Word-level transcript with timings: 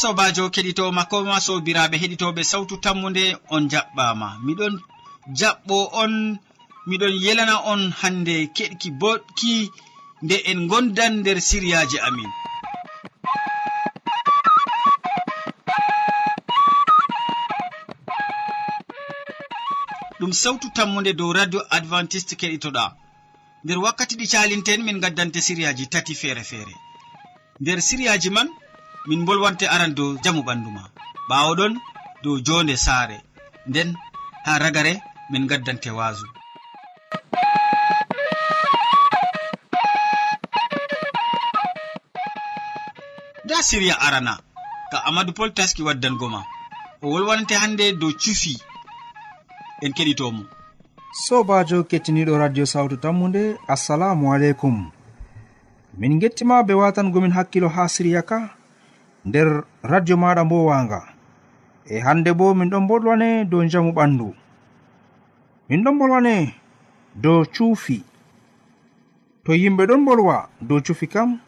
sobajo 0.00 0.44
keɗito 0.54 0.84
makoma 0.98 1.36
sobiraɓe 1.46 1.96
heɗitoɓe 2.02 2.42
sawtu 2.50 2.74
tammude 2.84 3.24
on 3.54 3.62
jaɓɓama. 3.72 4.28
Miɗon 4.46 4.74
jaɓɓo 5.38 5.76
on 6.02 6.12
miɗon 6.88 7.14
yelana 7.24 7.56
on 7.72 7.82
hande 8.00 8.34
keɗki 8.56 8.88
boɗki 9.00 9.54
nde 10.24 10.36
en 10.50 10.60
gondan 10.70 11.12
nder 11.20 11.38
siriyaji 11.48 11.98
amin. 12.08 12.30
Ɗum 20.18 20.32
sawtu 20.42 20.66
tammude 20.76 21.12
dow 21.18 21.32
radio 21.38 21.60
adventiste 21.76 22.34
keɗitoɗa. 22.40 22.84
Nder 23.64 23.78
wakkati 23.84 24.14
ɗi 24.20 24.26
calinten 24.32 24.80
min 24.84 25.00
gaddante 25.02 25.40
siriyaji 25.46 25.84
tati 25.92 26.14
feere 26.20 26.44
feere 26.50 26.74
nder 27.62 27.78
siriyaji 27.88 28.30
man 28.36 28.48
min 29.08 29.24
bolwante 29.26 29.66
aran 29.74 29.94
dow 29.94 30.08
jamu 30.24 30.42
ɓandu 30.46 30.70
ma. 30.76 30.82
Ɓawo 31.28 31.52
ɗon 31.58 31.72
dow 32.22 32.36
jonde 32.46 32.74
saare. 32.76 33.16
Nden 33.68 33.88
ha 34.44 34.58
ragare 34.62 34.94
min 35.30 35.46
gaddante 35.50 35.90
wasu 35.98 36.26
nda 43.44 43.62
siriya 43.68 43.94
arana 44.06 44.34
ka 44.90 44.98
amadou 45.08 45.34
pol 45.34 45.50
taski 45.56 45.82
waddango 45.82 46.28
ma. 46.28 46.40
O 47.02 47.06
wolwanante 47.12 47.54
hande 47.62 47.92
dow 48.00 48.12
cufi. 48.22 48.54
En 49.82 49.92
keɗitomo. 49.92 50.42
Sobajo 51.24 51.84
kettiniɗo 51.90 52.38
radio 52.38 52.64
sawtu 52.66 52.96
tammude 52.96 53.56
assalamu 53.68 54.32
aleykum. 54.34 54.90
Min 55.98 56.18
gettima 56.20 56.62
be 56.62 56.72
watangomin 56.74 57.32
hakkilo 57.36 57.68
ha 57.68 57.88
siriya 57.88 58.22
ka 58.22 58.38
nder 59.24 59.64
radio 59.82 60.16
maɗa 60.16 60.44
mbowanga. 60.44 61.00
E 61.86 61.98
hande 62.00 62.32
bo 62.34 62.54
min 62.54 62.70
ɗon 62.70 62.86
bolwane 62.88 63.44
dow 63.50 63.62
jamu 63.70 63.92
ɓandu. 63.92 64.34
Min 65.68 65.82
ɗon 65.84 65.98
bolwane 65.98 66.54
dow 67.22 67.44
cuufi. 67.54 68.04
To 69.44 69.52
yimɓe 69.54 69.82
ɗon 69.88 70.04
bolwa 70.06 70.48
dow 70.60 70.80
cuufi 70.86 71.06
kam 71.12 71.38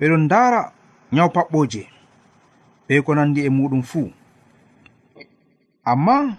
ɓeɗon 0.00 0.22
ndaara 0.24 0.72
nyaw 1.12 1.28
paɓɓoje 1.34 1.82
be 2.86 2.94
ko 3.04 3.14
nandi 3.14 3.40
e 3.46 3.48
muɗum 3.56 3.82
fuu. 3.90 4.10
Amma 5.84 6.36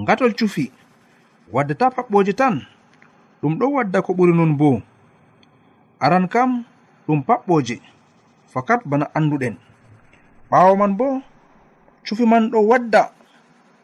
ngatol 0.00 0.32
cufi 0.38 0.64
waddata 1.52 1.86
paɓɓoje 1.96 2.32
tan 2.40 2.54
ɗum 3.40 3.52
ɗon 3.58 3.72
wadda 3.74 4.02
ko 4.02 4.12
ɓuri 4.14 4.32
non 4.34 4.52
bo. 4.56 4.82
Aran 6.00 6.28
kam 6.28 6.64
ɗum 7.06 7.20
paɓɓoje. 7.28 7.76
fakat 8.58 8.82
bana 8.90 9.06
anduɗen. 9.14 9.54
Ɓaawo 10.50 10.74
man 10.80 10.92
bo 10.98 11.22
cufi 12.04 12.24
man 12.26 12.50
ɗo 12.50 12.58
wadda 12.70 13.02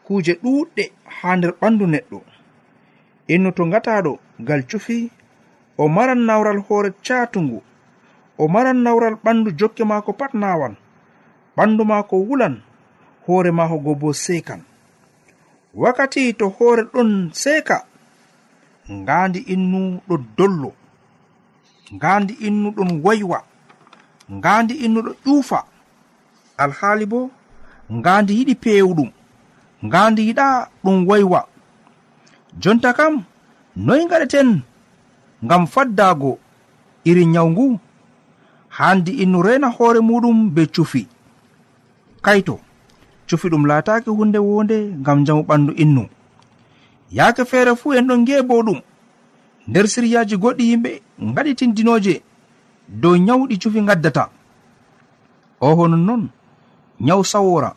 kuuje 0.05 0.33
ɗuuɗɗe 0.43 0.83
haa 1.17 1.35
nder 1.37 1.51
ɓandu 1.61 1.85
neɗɗo. 1.93 2.19
Innu 3.33 3.49
to 3.55 3.63
ngataɗo 3.65 4.11
ngal 4.41 4.61
cufi 4.69 4.97
o 5.77 5.87
maran 5.95 6.21
nawral 6.27 6.59
hoore 6.67 6.89
caatungu 7.05 7.59
o 8.37 8.43
maran 8.53 8.79
nawral 8.85 9.15
ɓandu 9.23 9.49
jokke 9.59 9.83
maako 9.91 10.11
pat 10.19 10.31
naawan 10.41 10.75
ɓandu 11.57 11.83
maako 11.91 12.15
wulan 12.27 12.55
hoore 13.25 13.51
maako 13.57 13.75
go 13.85 13.91
bo 14.01 14.09
seekan 14.23 14.61
wakkati 15.81 16.21
to 16.39 16.45
hoore 16.55 16.83
ɗon 16.93 17.09
seeka 17.41 17.77
ngaandi 18.91 19.39
innu 19.53 19.79
ɗo 20.07 20.15
dollo 20.37 20.71
ngaandi 21.95 22.33
innu 22.47 22.69
ɗon 22.77 22.91
waywa. 23.05 23.39
ngandi 24.31 24.73
innuɗo 24.85 25.11
ƴuufa 25.25 25.59
alhaali 26.57 27.05
bo 27.05 27.29
ngandi 27.93 28.33
yiɗi 28.37 28.55
pewɗum 28.63 29.09
ngandi 29.85 30.21
yiɗa 30.27 30.47
ɗum 30.83 31.07
waywa. 31.07 31.47
Jonta 32.61 32.93
kam 32.93 33.23
noy 33.75 34.01
gaɗeten 34.09 34.61
ngam 35.45 35.67
faddago 35.67 36.39
iri 37.03 37.25
nyawu 37.25 37.49
ngu? 37.51 37.79
Handi 38.69 39.11
innu 39.23 39.41
rena 39.43 39.67
hoore 39.69 39.99
muɗum 39.99 40.49
be 40.55 40.65
cufi. 40.67 41.07
Kaito 42.21 42.59
cufi 43.27 43.47
ɗum 43.49 43.65
laataki 43.69 44.09
hunde 44.09 44.37
wonde 44.39 44.77
ngam 45.01 45.25
jamu 45.25 45.41
ɓandu 45.43 45.73
innu. 45.77 46.03
Yaake 47.11 47.45
feere 47.45 47.75
fuu 47.75 47.93
en 47.93 48.07
ɗon 48.07 48.19
ngebo 48.21 48.63
ɗum 48.63 48.79
nder 49.67 49.87
siryaji 49.87 50.35
goɗɗi 50.37 50.63
yimɓe 50.69 51.01
ngaɗi 51.21 51.55
tindinoje 51.55 52.21
dow 52.87 53.15
nyawɗi 53.17 53.57
cufi 53.61 53.81
gaddata 53.81 54.29
o 55.59 55.75
honon 55.75 56.03
non 56.05 56.29
nyawu 56.99 57.23
sawora 57.23 57.75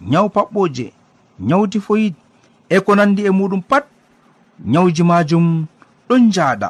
nyawu 0.00 0.28
paɓɓoje 0.28 0.92
nyawu 1.40 1.66
tifoyid 1.68 2.14
e 2.68 2.80
ko 2.80 2.94
nandi 2.94 3.22
e 3.26 3.30
muɗum 3.30 3.62
pat 3.62 3.84
nyawji 4.64 5.02
majum 5.02 5.66
ɗon 6.08 6.22
njaaɗa. 6.28 6.68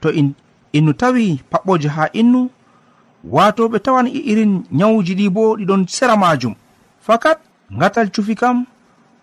To 0.00 0.08
in 0.10 0.34
innu 0.72 0.92
tawi 1.00 1.40
paɓɓoje 1.50 1.88
ha 1.88 2.04
innu 2.12 2.50
wato 3.24 3.68
ɓe 3.68 3.78
tawan 3.84 4.06
irin 4.06 4.64
nyawuji 4.72 5.14
ɗi 5.18 5.28
bo 5.34 5.56
ɗiɗon 5.56 5.86
sera 5.88 6.16
majum. 6.16 6.54
Fakat 7.00 7.38
gatal 7.80 8.08
cufi 8.14 8.34
kam 8.34 8.64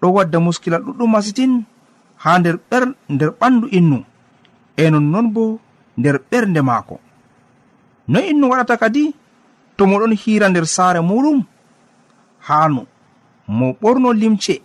ɗo 0.01 0.07
wadda 0.15 0.39
muskila 0.39 0.77
ɗuɗɗum 0.79 1.11
masitin 1.11 1.63
ha 2.23 2.39
nder 2.39 2.55
ɓer 2.69 2.83
nder 3.09 3.29
ɓandu 3.39 3.67
innu. 3.77 3.97
E 4.77 4.89
nonnon 4.89 5.27
bo 5.33 5.59
nder 5.97 6.15
ɓernde 6.31 6.61
maako. 6.61 6.99
noy 8.11 8.25
innu 8.31 8.45
waɗata 8.51 8.75
kadi 8.81 9.03
to 9.77 9.83
moɗon 9.89 10.13
hira 10.21 10.47
nder 10.49 10.65
saare 10.75 10.99
muɗum 11.09 11.39
hanu 12.47 12.81
mo 13.57 13.65
ɓorno 13.81 14.09
limce 14.21 14.55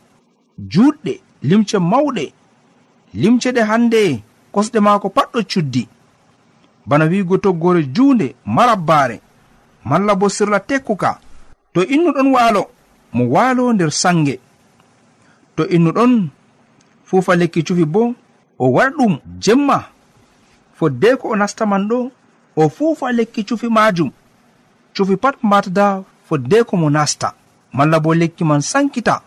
juɗɗe 0.72 1.12
limce 1.48 1.76
mawɗe 1.90 2.24
limce 3.20 3.48
ɗe 3.56 3.62
hande 3.70 4.00
kosɗe 4.54 4.78
maako 4.86 5.08
patɗo 5.16 5.38
cuddi 5.50 5.82
bana 6.86 7.04
wigo 7.04 7.36
toggore 7.44 7.82
juunde 7.94 8.34
marabbare 8.56 9.16
malla 9.84 10.14
bo 10.14 10.28
sirla 10.28 10.60
tekkuka. 10.60 11.20
To 11.72 11.82
innu 11.84 12.10
ɗon 12.12 12.28
waalo 12.34 12.62
mo 13.12 13.24
waalo 13.34 13.72
nder 13.72 13.90
sange. 13.90 14.40
To 15.56 15.62
innu 15.68 15.90
ɗon 15.92 16.28
fuufa 17.04 17.36
lekki 17.36 17.62
cufi 17.66 17.84
bo 17.84 18.14
o 18.58 18.66
waɗa 18.72 18.90
ɗum 18.96 19.18
jemma. 19.40 19.78
Foddeko 20.76 21.28
o 21.28 21.36
nastaman 21.36 21.88
ɗo 21.88 22.10
o 22.56 22.68
fuufa 22.68 23.12
lekki 23.12 23.44
cufi 23.44 23.68
majum 23.68 24.10
cufi 24.96 25.16
pat 25.16 25.36
matda 25.42 26.02
foddeko 26.28 26.76
mo 26.76 26.90
nasta 26.90 27.34
malla 27.72 28.00
bo 28.00 28.14
lekki 28.14 28.44
man 28.44 28.60
sankita 28.60 29.20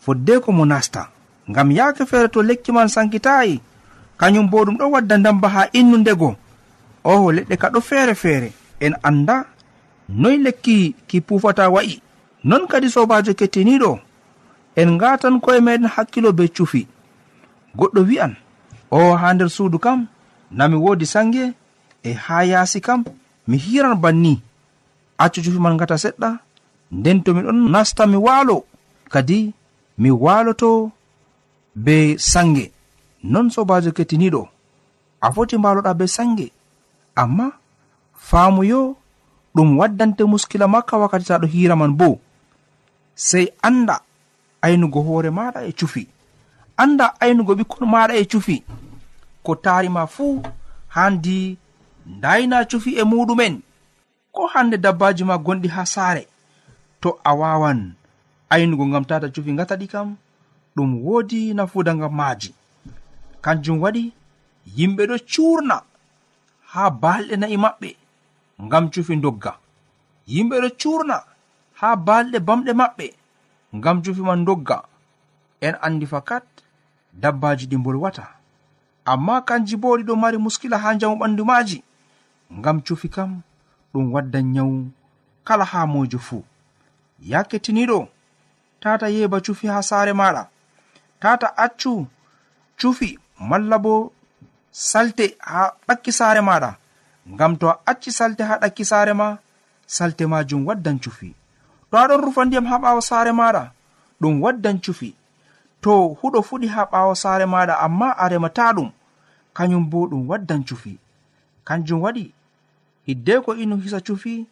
foddeko 0.00 0.52
mo 0.52 0.64
nasta 0.64 1.08
ngam 1.50 1.70
yaake 1.72 2.06
feere 2.06 2.28
to 2.28 2.42
lekki 2.42 2.72
man 2.72 2.88
sankitayi 2.88 3.60
kañum 4.20 4.50
bo 4.50 4.64
ɗum 4.64 4.76
ɗo 4.78 4.90
wadda 4.90 5.18
ndamba 5.18 5.48
ha 5.48 5.62
innu 5.72 5.96
ndego 5.96 6.36
oho 7.04 7.32
leɗɗe 7.32 7.56
ka 7.56 7.68
ɗo 7.68 7.80
feere 7.80 8.14
feere. 8.14 8.52
En 8.80 8.94
anda 9.02 9.44
noy 10.08 10.36
lekki 10.36 10.94
ki 11.08 11.20
pufata 11.20 11.68
wa'i? 11.70 12.00
Non 12.44 12.66
kadi 12.66 12.90
sobajo 12.90 13.32
kettiniɗo 13.34 13.98
en 14.76 14.88
ngatan 14.96 15.40
koye 15.40 15.60
meɗen 15.60 15.88
hakkilo 15.88 16.32
be 16.32 16.48
cufi. 16.48 16.86
Goɗɗo 17.76 18.00
wi'an 18.08 18.36
o 18.90 19.16
ha 19.16 19.34
nder 19.34 19.50
suudu 19.50 19.78
kam 19.78 20.06
nami 20.50 20.76
wodi 20.76 21.06
sange 21.06 21.52
e 22.02 22.12
ha 22.14 22.44
yaasi 22.44 22.80
kam 22.80 23.04
mi 23.48 23.56
hiran 23.58 23.96
banni. 24.02 24.42
Accu 25.18 25.42
cufiman 25.44 25.74
ngata 25.74 25.96
seɗɗa 26.04 26.30
nden 26.92 27.22
to 27.24 27.30
miɗon 27.34 27.58
nasta 27.72 28.06
mi 28.06 28.16
waalo. 28.16 28.64
Kadi 29.12 29.52
mi 29.98 30.10
waaloto 30.10 30.90
be 31.74 32.16
sange. 32.18 32.72
Non 33.22 33.50
sobajo 33.50 33.90
kettiniɗo 33.92 34.42
a 35.20 35.32
foti 35.34 35.56
mbaloɗa 35.58 35.94
be 35.98 36.06
sange. 36.06 36.46
Amma 37.16 37.46
faamu 38.28 38.64
yo 38.64 38.96
ɗum 39.54 39.78
waddante 39.78 40.22
muskila 40.24 40.66
makka 40.68 40.96
wakkati 40.96 41.26
taɗo 41.28 41.46
hira 41.46 41.76
man 41.76 41.92
bo. 42.00 42.18
Sei 43.14 43.46
anda 43.62 44.00
aynugo 44.62 45.00
hoore 45.06 45.30
maɗa 45.30 45.60
e 45.68 45.72
cufi. 45.78 46.02
Anda 46.76 47.14
aynugo 47.20 47.52
ɓikkon 47.58 47.86
maɗa 47.92 48.14
e 48.16 48.24
cufi. 48.24 48.56
Ko 49.44 49.54
taarima 49.54 50.06
fuu 50.06 50.42
handi 50.88 51.58
dayna 52.22 52.64
cufi 52.70 52.90
e 53.00 53.02
muɗumen 53.04 53.54
ko 54.34 54.46
hande 54.52 54.76
dabbaji 54.84 55.24
ma 55.24 55.36
gonɗi 55.38 55.68
ha 55.68 55.84
saare. 55.86 56.26
To 57.00 57.18
a 57.24 57.32
wawan 57.34 57.94
aynugo 58.50 58.84
gam 58.92 59.04
tata 59.04 59.28
cufi 59.34 59.52
gataɗi 59.58 59.86
kam 59.92 60.16
ɗum 60.76 60.90
wodi 61.04 61.54
nafuda 61.54 61.94
gam 61.94 62.12
maji 62.14 62.54
kanjum 63.44 63.78
waɗi 63.82 64.12
yimɓe 64.76 65.02
ɗo 65.10 65.16
curna 65.30 65.76
ha 66.72 66.82
balɗe 66.90 67.34
na'i 67.36 67.56
maɓɓe 67.64 67.90
ngam 68.64 68.84
cufi 68.92 69.16
dogga 69.24 69.52
yimɓe 70.32 70.56
ɗo 70.62 70.68
curna 70.80 71.16
ha 71.80 71.88
balɗe 72.06 72.38
bamɗe 72.46 72.72
maɓɓe 72.80 73.06
ngam 73.76 74.02
cufi 74.04 74.20
man 74.28 74.44
dogga 74.44 74.76
en 75.60 75.74
andi 75.86 76.06
fakat 76.06 76.44
dabbaji 77.22 77.66
ɗi 77.70 77.76
bolwata 77.84 78.24
amma 79.04 79.42
kanji 79.48 79.76
bo 79.76 79.96
ɗiɗo 79.98 80.14
mari 80.16 80.38
muskila 80.38 80.76
ha 80.78 80.94
jamu 81.00 81.16
ɓandu 81.20 81.44
maji 81.44 81.82
ngam 82.58 82.80
cufi 82.86 83.08
kam 83.08 83.40
ɗum 83.92 84.12
waddan 84.14 84.46
nyawu 84.54 84.90
kala 85.44 85.64
ha 85.64 85.86
mojo 85.86 86.18
fuu. 86.18 86.44
Yakketiniɗo 87.30 88.08
tata 88.80 89.06
yeba 89.08 89.40
cufi 89.40 89.66
ha 89.68 89.82
saare 89.82 90.12
maɗa 90.12 90.42
tata 91.20 91.46
accu 91.64 92.06
cufi 92.80 93.18
malla 93.48 93.78
bo 93.78 94.12
salte 94.72 95.36
ha 95.40 95.72
ɗakki 95.86 96.12
saare 96.12 96.40
maɗa 96.40 96.70
ngam 97.32 97.52
to 97.60 97.66
a 97.68 97.74
acci 97.90 98.10
salte 98.18 98.42
ha 98.48 98.54
ɗakki 98.62 98.84
saare 98.90 99.12
ma 99.20 99.36
salte 99.86 100.24
majum 100.26 100.66
waddan 100.66 100.98
cufi. 101.02 101.34
To 101.90 101.96
aɗon 101.98 102.20
rufa 102.24 102.44
ndiyam 102.44 102.66
ha 102.70 102.76
ɓawo 102.78 103.00
saare 103.00 103.32
maɗa 103.32 103.62
ɗum 104.20 104.40
waddan 104.42 104.78
cufi. 104.84 105.14
To 105.82 105.92
huɗo 106.20 106.40
fuɗi 106.48 106.66
ha 106.74 106.82
ɓawo 106.92 107.14
saare 107.14 107.46
maɗa 107.46 107.74
amma 107.84 108.08
a 108.22 108.28
remata 108.28 108.72
ɗum 108.76 108.90
kañum 109.56 109.84
bo 109.90 110.06
ɗum 110.10 110.26
waddan 110.30 110.64
cufi. 110.68 110.98
Kanjum 111.64 112.00
waɗi 112.04 112.32
hiddey 113.06 113.40
ko 113.44 113.54
inu 113.54 113.76
hisa 113.76 114.00
cufi 114.00 114.46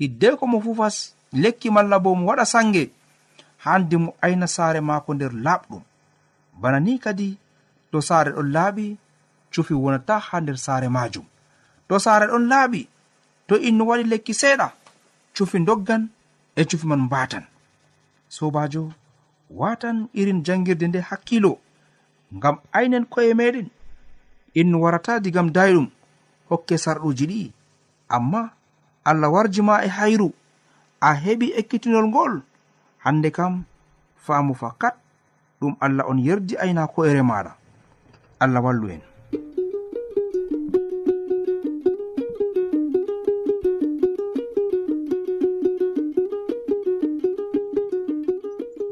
hiddey 0.00 0.36
ko 0.38 0.46
mo 0.46 0.60
fufas 0.60 1.14
lekki 1.32 1.70
malla 1.70 1.98
bo 1.98 2.14
mo 2.14 2.26
waɗa 2.30 2.44
sange. 2.44 2.90
Handi 3.64 3.96
mo 3.96 4.10
ayna 4.24 4.46
saare 4.46 4.80
maako 4.80 5.14
nder 5.14 5.32
laaɓɗum. 5.44 5.82
Bana 6.60 6.78
ni 6.80 6.98
kadi 6.98 7.38
to 7.90 8.00
saare 8.00 8.30
ɗon 8.36 8.48
laaɓi 8.56 8.96
cufi 9.52 9.74
wonata 9.74 10.18
ha 10.26 10.40
nder 10.40 10.58
saare 10.58 10.88
majum 10.96 11.26
to 11.88 11.94
saare 12.04 12.26
ɗon 12.30 12.44
laaɓi 12.52 12.80
to 13.46 13.54
innu 13.68 13.84
waɗi 13.88 14.04
lekki 14.12 14.32
seeɗa 14.40 14.66
cufi 15.36 15.58
doggan 15.68 16.02
e 16.56 16.62
cufi 16.70 16.86
man 16.90 17.02
mbatan 17.06 17.44
sobajo 18.28 18.82
watan 19.60 20.08
irin 20.20 20.42
jangirde 20.46 20.86
nde 20.88 21.00
hakkilo 21.08 21.52
ngam 22.36 22.56
aynen 22.78 23.04
koye 23.12 23.34
meɗen 23.40 23.68
innu 24.60 24.76
warata 24.82 25.20
digam 25.24 25.48
dayɗum 25.56 25.86
hokke 26.48 26.74
sarɗuji 26.84 27.26
ɗi. 27.30 27.40
amma 28.16 28.42
allah 29.04 29.28
warji 29.34 29.62
ma 29.62 29.82
e 29.86 29.88
hayru 29.88 30.28
a 31.00 31.10
heɓi 31.24 31.46
ekkitinol 31.60 32.06
ngol 32.08 32.34
hande 33.04 33.28
kam 33.36 33.64
faamu 34.24 34.54
fakat 34.54 34.94
ɗum 35.60 35.74
allah 35.80 36.04
on 36.10 36.18
yerdi 36.18 36.54
ayna 36.56 36.86
ko'ere 36.86 37.22
maɗa. 37.22 37.52
Allah 38.40 38.60
wallu 38.64 38.88
en. 38.94 39.00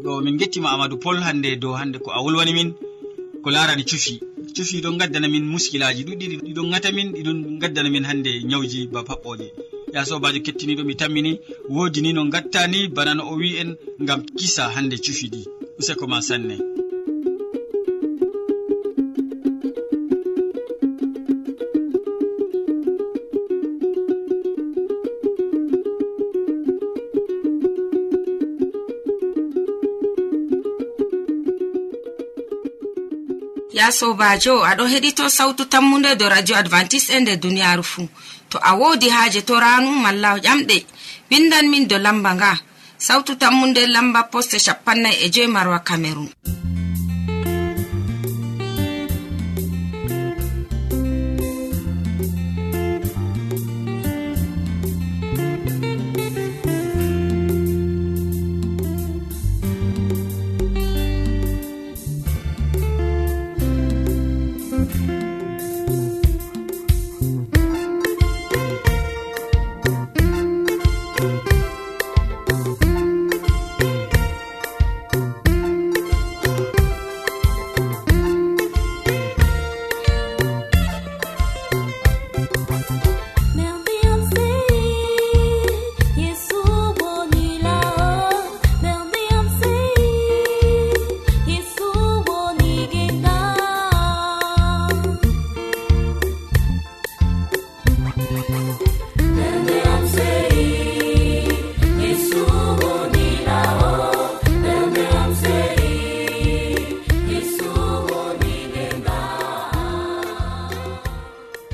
Ɗo 0.03 0.21
min 0.25 0.37
gettima 0.41 0.69
amadou 0.73 0.99
pol 1.05 1.19
hande 1.27 1.57
dow 1.61 1.73
hande 1.81 1.99
ko 2.05 2.11
a 2.17 2.23
wolwani 2.25 2.53
min 2.59 2.71
ko 3.43 3.49
larani 3.51 3.85
cufi. 3.85 4.32
tufi 4.57 4.81
ɗon 4.85 4.97
gaddana 5.01 5.29
min 5.29 5.45
muskilaji 5.53 6.03
ɗuɗɗi 6.05 6.27
ɗiɗon 6.47 6.71
gata 6.73 6.89
min 6.93 7.09
ɗiɗon 7.15 7.39
gaddana 7.61 7.89
min 7.91 8.05
hannde 8.09 8.31
nyawji 8.51 8.81
ba 8.93 9.01
paɓɓoje 9.09 9.47
ya 9.95 10.05
sobajo 10.09 10.41
kettiniɗo 10.47 10.83
mi 10.85 10.95
tammini 11.01 11.33
wodi 11.69 12.01
ni 12.03 12.13
no 12.13 12.23
gattani 12.35 12.89
bana 12.97 13.13
no 13.15 13.23
o 13.33 13.35
wi 13.41 13.49
en 13.61 13.71
gam 14.09 14.21
kisa 14.39 14.63
hande 14.75 14.97
cufi 15.05 15.27
ɗi. 15.33 15.43
Useko 15.79 16.07
ma 16.07 16.21
sanne. 16.29 16.72
ya 33.83 33.91
sobajo 33.99 34.55
aɗo 34.71 34.85
heɗito 34.93 35.25
sautu 35.39 35.65
tammude 35.73 36.11
do 36.21 36.29
radio 36.35 36.55
advantice 36.63 37.09
e 37.17 37.21
nder 37.21 37.37
duniyaru 37.43 37.83
fuu 37.93 38.09
to 38.51 38.57
a 38.63 38.73
wodi 38.81 39.09
haaje 39.15 39.41
to 39.49 39.55
ranu 39.65 39.91
malla 40.05 40.31
ƴamɗe. 40.45 40.77
Windan 41.31 41.67
min 41.73 41.89
do 41.89 41.97
lamba 41.99 42.31
nga. 42.35 42.53
Sautu 42.99 43.33
tammunde 43.37 43.83
lamba 43.95 44.23
poste 44.33 44.59
shapannay 44.67 45.17
e 45.25 45.27
joyi 45.35 45.49
marwa 45.49 45.79
camerun 45.89 46.29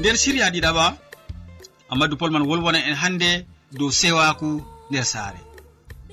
nder 0.09 0.19
siriya 0.25 0.49
ɗiɗaɓa 0.55 0.87
amadou 1.93 2.17
pol 2.21 2.31
man 2.33 2.49
wolwona 2.49 2.81
en 2.89 2.97
hannde 3.03 3.31
dow 3.79 3.91
sewaku 4.01 4.51
nder 4.89 5.05
saare. 5.13 5.41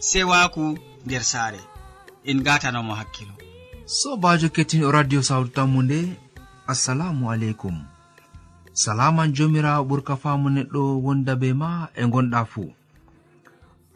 Sewaku 0.09 0.65
nder 1.05 1.23
saare 1.31 1.61
en 2.29 2.43
gatanamo 2.45 2.93
hakkilo. 2.99 3.33
Sobajo 3.97 4.47
kettiniɗo 4.55 4.91
radio 4.97 5.21
sawtu 5.29 5.49
tammu 5.55 5.79
nde 5.83 5.99
assalamu 6.71 7.31
aleykum. 7.31 7.75
Salaman 8.73 9.33
jomirawo 9.35 9.87
ɓurka 9.89 10.13
famu 10.23 10.47
neɗɗo 10.55 10.81
wonda 11.05 11.33
be 11.41 11.49
ma 11.61 11.69
e 11.95 12.03
gonɗa 12.13 12.41
fuu 12.51 12.69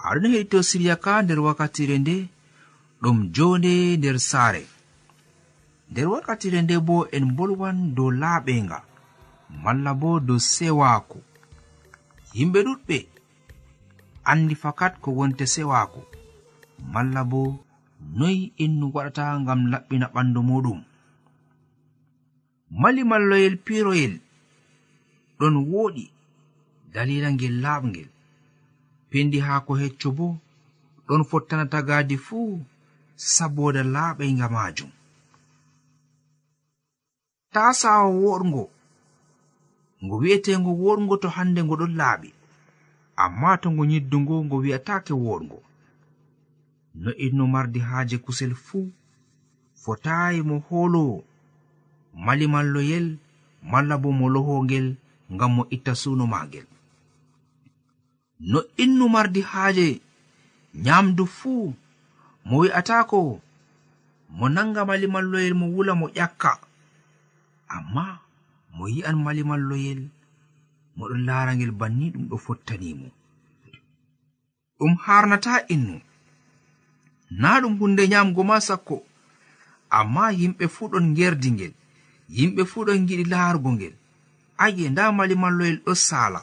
aɗon 0.08 0.32
heɗito 0.34 0.60
siriya 0.70 0.96
ka 1.04 1.22
nder 1.24 1.40
wakkatire 1.46 1.96
nde 2.00 2.16
ɗum 3.02 3.18
jonde 3.36 3.74
nder 4.00 4.18
saare. 4.30 4.64
Nder 5.92 6.08
wakkatire 6.14 6.60
nde 6.62 6.76
bo 6.88 6.96
en 7.16 7.26
bolwan 7.38 7.78
dow 7.96 8.10
laaɓenga. 8.22 8.80
malla 9.64 9.92
bo 9.94 10.20
dow 10.28 10.40
sewaako. 10.40 11.18
Yimɓe 12.38 12.60
ɗuɗɓe 12.66 12.98
andi 14.32 14.56
fakat 14.64 14.94
ko 15.02 15.10
wonte 15.18 15.46
sewaako 15.54 16.02
malla 16.94 17.22
bo 17.32 17.42
noyi 18.18 18.54
innu 18.64 18.86
waɗata 18.94 19.24
ngam 19.42 19.62
laɓɓina 19.72 20.08
ɓandu 20.14 20.40
muɗum 20.50 20.80
mali 22.82 23.02
malloyel 23.12 23.56
piroyel 23.66 24.14
ɗon 25.40 25.56
wooɗi 25.72 26.06
dalila 26.94 27.28
ngel 27.36 27.56
laaɓngel 27.64 28.10
pendi 29.10 29.38
haako 29.48 29.72
hecco 29.82 30.10
bo 30.18 30.28
ɗon 31.08 31.22
fottana 31.30 31.66
tagaadi 31.74 32.18
fuu 32.26 32.62
saboda 33.16 33.82
laaɓayga 33.96 34.46
maajum. 34.56 34.92
Tasawo 37.54 38.10
woɗgo 38.24 38.64
ngo 40.04 40.16
wi'etengo 40.22 40.72
woɗgo 40.82 41.16
to 41.22 41.28
hande 41.36 41.60
ngo 41.64 41.76
ɗon 41.80 41.94
laaɓi. 42.00 42.30
Amma 43.24 43.52
to 43.62 43.68
ngo 43.72 43.84
yiddungo 43.92 44.36
ngo 44.46 44.56
wi'atake 44.64 45.14
woɗgo 45.26 45.60
no 47.02 47.12
inno 47.26 47.44
mardi 47.54 47.80
haaje 47.80 48.18
kusel 48.26 48.54
fuu 48.66 48.88
fotayi 49.82 50.40
mo 50.48 50.56
hoolowo 50.68 51.18
mali 52.26 52.46
malloyel 52.54 53.08
malla 53.72 53.96
bo 54.02 54.10
mo 54.20 54.26
lohongel 54.34 54.88
ngam 55.34 55.52
mo 55.56 55.64
itta 55.76 55.94
suuno 56.02 56.26
magel 56.34 56.66
no 58.40 58.60
innu 58.84 59.06
mardi 59.16 59.42
haaje 59.52 59.88
nyamdu 60.74 61.26
fuu 61.38 61.74
mo 62.48 62.56
wi'atako 62.62 63.20
mo 64.38 64.46
nanga 64.56 64.82
mali 64.90 65.08
malloyel 65.08 65.54
mo 65.60 65.66
wula 65.76 65.94
mo 65.96 66.08
ƴakka. 66.18 66.52
Amma 67.76 68.20
mo 68.76 68.84
yi'an 68.88 69.18
malimalloyel 69.26 70.02
moɗon 70.98 71.22
larangel 71.28 71.72
banni 71.80 72.06
ɗum 72.14 72.26
ɗo 72.30 72.38
fottanimo 72.46 73.08
ɗum 74.80 74.94
harnata 75.06 75.54
innu. 75.74 75.96
Na 77.42 77.62
ɗum 77.62 77.74
hunde 77.80 78.04
nyamgo 78.12 78.42
ma 78.50 78.58
sakko 78.68 78.96
amma 79.98 80.24
yimɓe 80.40 80.66
fuu 80.74 80.88
ɗon 80.92 81.08
gerdi 81.18 81.50
ngel 81.52 81.74
yimɓe 82.38 82.62
fuu 82.72 82.86
ɗon 82.88 83.06
giɗi 83.08 83.26
larugo 83.34 83.70
ngel. 83.76 83.96
Age 84.64 84.90
nda 84.90 85.12
malimalloyel 85.18 85.78
ɗo 85.86 85.94
sala 86.08 86.42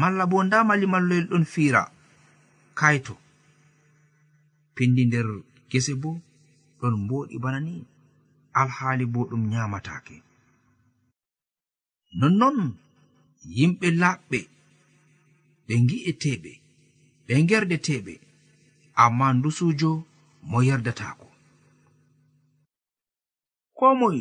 malla 0.00 0.24
bo 0.30 0.36
nda 0.44 0.58
malimalloyel 0.68 1.26
ɗon 1.30 1.44
fiira. 1.52 1.82
Kaito 2.78 3.14
pindi 4.74 5.02
nder 5.06 5.26
gese 5.70 5.92
bo 6.02 6.10
ɗon 6.80 6.94
mboɗi 7.04 7.36
bana 7.42 7.60
ni 7.60 7.74
alhaali 8.60 9.04
bo 9.06 9.20
ɗum 9.30 9.42
nyamatake 9.50 10.16
nonnon 12.18 12.58
yimɓe 13.56 13.88
laɓɓe 14.02 14.38
ɓe 15.66 15.74
gi'eteɓe 15.88 16.52
ɓe 17.26 17.34
gerdeteɓe 17.48 18.14
amma 19.02 19.26
ndusujo 19.36 19.90
mo 20.50 20.58
yerdatako 20.68 21.26
ko 23.76 23.86
moy 24.00 24.18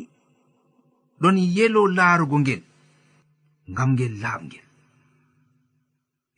ɗon 1.22 1.38
yelo 1.56 1.82
laarugo 1.98 2.38
ngel 2.44 2.62
ngam 3.72 3.90
ngel 3.94 4.14
laaɓngel 4.24 4.66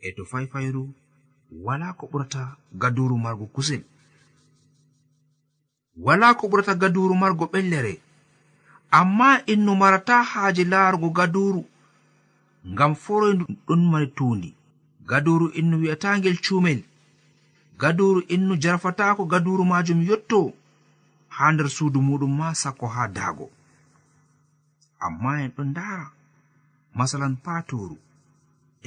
e 0.05 0.07
to 0.15 0.23
fayfayru 0.31 0.83
wala 1.65 1.93
ko 1.93 2.07
ɓurata 2.11 2.41
gaduru 2.81 3.17
margo 3.17 3.45
kusel. 3.55 3.83
Wala 6.05 6.33
ko 6.39 6.47
ɓurata 6.47 6.73
gaduru 6.81 7.15
margo 7.15 7.45
ɓellere. 7.53 7.93
amma 8.99 9.29
innu 9.53 9.75
marata 9.81 10.17
haaje 10.31 10.63
laarugo 10.71 11.09
gadoru 11.17 11.63
ngam 12.71 12.93
foroydu 13.03 13.45
ɗon 13.67 13.81
mari 13.91 14.07
tuundi. 14.17 14.49
Gadoru 15.09 15.47
innu 15.59 15.75
wi'atagel 15.81 16.37
cuumel 16.45 16.81
gadoru 17.81 18.19
innu 18.35 18.53
jarfatako 18.63 19.23
gadoru 19.31 19.63
majum 19.71 19.99
yotto 20.09 20.39
ha 21.35 21.43
nder 21.51 21.67
suudu 21.75 21.99
muɗum 22.07 22.33
ma 22.39 22.47
sakko 22.61 22.85
ha 22.95 23.03
daago. 23.17 23.47
Amma 25.05 25.31
en 25.43 25.51
ɗon 25.55 25.67
ndaara 25.71 26.07
masalan 26.97 27.35
patoru 27.45 27.97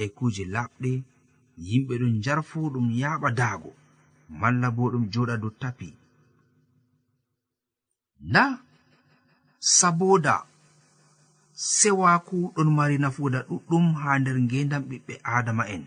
e 0.01 0.05
kuuje 0.15 0.43
laɓɗe 0.55 0.91
yimɓe 1.67 1.93
ɗon 2.01 2.13
njarfo 2.19 2.59
ɗum 2.73 2.87
yaaɓa 3.01 3.29
daago 3.39 3.71
malla 4.39 4.67
bo 4.75 4.83
ɗum 4.91 5.03
joɗa 5.13 5.35
dow 5.41 5.53
tapi. 5.61 5.89
Nda 8.29 8.43
saboda 9.65 10.35
sewaku 11.77 12.37
ɗon 12.55 12.69
mari 12.77 12.97
nafuda 13.03 13.39
ɗuɗɗum 13.49 13.85
ha 14.01 14.09
nder 14.19 14.37
ngendam 14.45 14.83
ɓiɓɓe 14.89 15.13
adama'en 15.35 15.83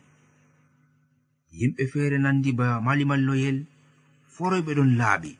yimɓe 1.59 1.83
feere 1.93 2.17
nandi 2.25 2.51
ba 2.59 2.67
malimalloyel 2.87 3.59
foroyɓe 4.35 4.73
ɗon 4.79 4.91
laaɓi. 5.01 5.31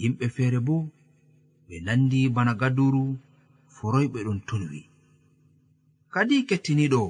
Yimɓe 0.00 0.26
feere 0.34 0.58
bo 0.66 0.76
ɓe 1.66 1.74
nandi 1.86 2.18
bana 2.34 2.52
gaduru 2.60 3.02
foroyɓe 3.76 4.18
ɗon 4.26 4.38
tunwi 4.48 4.80
kadi 6.12 6.36
kettiniɗo 6.48 7.02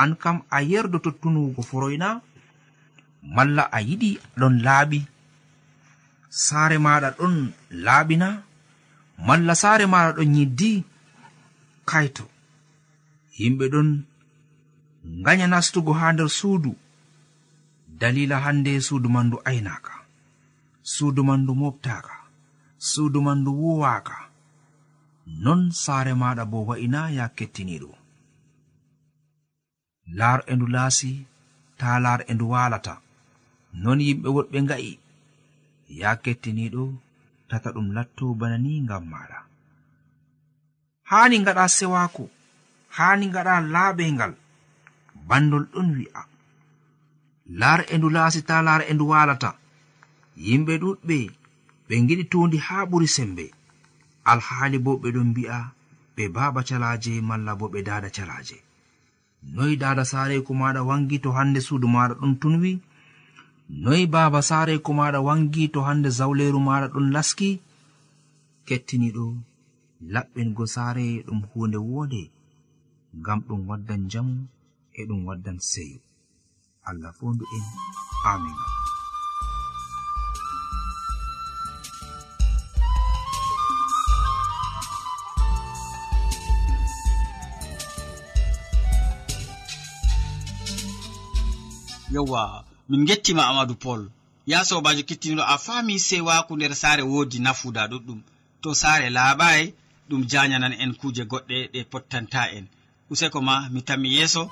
an 0.00 0.10
kam 0.22 0.36
a 0.56 0.58
yerdo 0.70 0.98
tottunugo 1.04 1.60
foroyna 1.70 2.08
malla 3.34 3.62
a 3.76 3.78
yiɗi 3.88 4.10
ɗon 4.40 4.54
laaɓi. 4.66 5.00
Saare 6.44 6.76
maɗa 6.86 7.08
ɗon 7.18 7.34
laaɓina 7.84 8.28
malla 9.26 9.54
saare 9.62 9.84
maɗa 9.92 10.10
ɗon 10.16 10.34
yiddi 10.36 10.70
kaito 11.90 12.24
yimɓe 13.38 13.64
ɗon 13.72 13.88
ganya 15.24 15.46
nastugo 15.52 15.92
ha 16.00 16.06
nder 16.12 16.30
suudu. 16.38 16.72
Dalila 18.00 18.36
hande 18.44 18.72
suudu 18.86 19.08
man 19.14 19.26
ndu 19.26 19.38
aynaka 19.48 19.94
suudu 20.92 21.22
man 21.28 21.40
ndu 21.42 21.52
moftaka 21.60 22.16
suudu 22.90 23.18
man 23.26 23.38
ndu 23.40 23.50
wuwaka 23.62 24.16
non 25.42 25.60
saare 25.82 26.12
maɗa 26.20 26.44
bo 26.50 26.58
wa'ina 26.68 27.00
ya 27.18 27.26
kettiniɗo 27.36 27.90
laar 30.18 30.40
e 30.50 30.52
ndu 30.56 30.66
laasi 30.74 31.10
ta 31.78 31.88
laar 32.04 32.20
e 32.30 32.32
ndu 32.34 32.46
walata 32.52 32.94
non 33.82 33.98
yimɓe 34.06 34.28
woɗɓe 34.36 34.58
nga'i 34.64 34.92
ya 36.00 36.10
kettiniɗo 36.24 36.82
tata 37.48 37.68
ɗum 37.74 37.88
latto 37.96 38.26
bana 38.40 38.56
ni 38.64 38.72
ngam 38.84 39.04
maɗa. 39.12 39.38
Haani 41.10 41.36
ngaɗa 41.42 41.64
sewaako 41.76 42.24
haani 42.96 43.24
ngaɗa 43.32 43.54
laaɓengal 43.72 44.32
bandol 45.28 45.64
ɗon 45.72 45.88
wi'a. 45.96 46.22
Laar 47.60 47.80
e 47.92 47.94
ndu 47.98 48.08
laasita 48.16 48.56
laar 48.66 48.82
e 48.90 48.92
ndu 48.94 49.04
waalata. 49.12 49.50
Yimɓe 50.46 50.74
ɗuɗɓe 50.82 51.18
ɓe 51.86 51.94
giɗi 52.06 52.24
tuundi 52.30 52.58
haa 52.66 52.84
ɓuri 52.90 53.08
sembe. 53.16 53.44
Alhaali 54.30 54.78
bo 54.84 54.92
ɓe 55.02 55.08
ɗon 55.14 55.28
mbi'a 55.32 55.58
ɓe 56.16 56.24
baaba 56.34 56.60
calaaje 56.68 57.12
malla 57.28 57.52
bo 57.58 57.66
ɓe 57.72 57.80
daada 57.88 58.08
calaaje. 58.16 58.58
Noyi 59.54 59.74
daada 59.82 60.04
saareku 60.10 60.52
maɗa 60.60 60.80
wangi 60.88 61.16
to 61.24 61.30
hannde 61.36 61.60
suudu 61.66 61.86
maɗa 61.94 62.14
ɗon 62.20 62.32
tunwi 62.40 62.72
noyi 63.68 64.06
baaba 64.06 64.40
saareko 64.48 64.90
maɗa 64.98 65.20
wangi 65.20 65.68
to 65.72 65.80
hande 65.86 66.08
zawleru 66.18 66.60
maɗa 66.60 66.86
ɗon 66.92 67.06
laski? 67.14 67.50
Kettiniɗo 68.66 69.24
laɓɓingo 70.12 70.64
saare 70.74 71.06
ɗum 71.26 71.40
hunde 71.50 71.78
wonde 71.90 72.22
ngam 73.18 73.40
ɗum 73.46 73.60
waddan 73.68 74.02
jamu 74.10 74.36
e 74.98 75.00
ɗum 75.08 75.20
waddan 75.28 75.58
seyo. 75.70 76.00
Allah 76.88 77.12
fondu 77.18 77.44
en. 77.56 77.64
Amina 78.30 78.64
yewwa 92.12 92.64
min 92.88 93.04
gettima 93.08 93.42
amadou 93.50 93.76
pol 93.84 94.02
ya 94.50 94.64
sobajo 94.64 95.02
kettiniɗo 95.08 95.42
a 95.54 95.56
fami 95.64 95.94
sewaku 96.08 96.52
nder 96.56 96.74
saare 96.82 97.02
wodi 97.12 97.38
nafuda 97.38 97.82
ɗuɗɗum. 97.90 98.20
To 98.62 98.68
saare 98.74 99.08
laaɓai 99.16 99.62
ɗum 100.08 100.22
janyanan 100.30 100.74
en 100.82 100.92
kuje 101.00 101.22
goɗɗe 101.30 101.56
ɗe 101.72 101.80
pottanta 101.90 102.42
en. 102.56 102.66
Useko 103.10 103.38
ma 103.48 103.54
mi 103.72 103.80
tammi 103.88 104.08
yeeso 104.16 104.42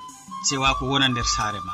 sewaku 0.47 0.83
wona 0.91 1.07
nder 1.09 1.25
saare 1.35 1.59
ma. 1.67 1.73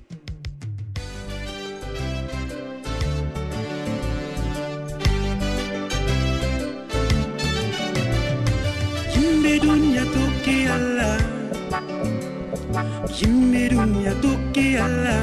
yimɓe 13.17 13.61
ɗum 13.75 13.91
ya 14.05 14.13
tokki 14.23 14.65
allah 14.85 15.21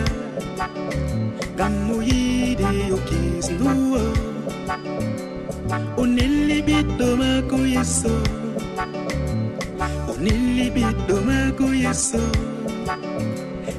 ngam 1.56 1.74
mo 1.86 1.96
yiide 2.08 2.68
yo 2.90 2.96
kisnduwo 3.08 4.02
o 6.00 6.02
nelli 6.16 6.58
ɓiɗɗo 6.66 7.06
maako 7.20 7.58
yesso 7.74 8.14
o 10.10 10.12
nelli 10.24 10.66
ɓiɗɗo 10.74 11.14
maako 11.28 11.66
yesso 11.84 12.22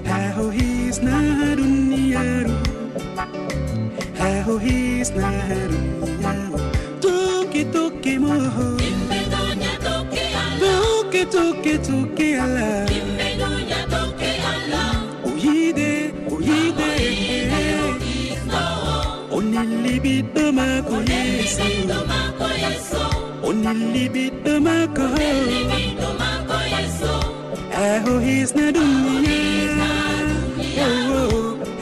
haa 0.10 0.30
o 0.44 0.46
hisna 0.58 1.14
haa 1.40 1.52
duniyaaru 1.60 2.56
haa 4.20 4.40
o 4.54 4.56
hisna 4.66 5.28
haa 5.48 5.64
duniyaaru 5.72 6.60
tokki 7.04 7.62
tokki 7.76 8.14
moho 8.24 8.68
tokki 10.62 11.22
tokki 11.34 11.74
tokki 11.88 12.28
allah. 12.44 13.19
ɓiɗɗo 20.04 20.44
maako 20.58 20.96
yeso 21.12 21.68
o 23.48 23.50
nelli 23.64 24.04
ɓiɗɗo 24.14 24.54
maako. 24.66 25.06
Aho 27.86 28.14
hisna 28.26 28.66
duniya 28.76 29.90